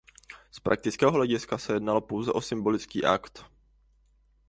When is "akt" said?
3.05-3.45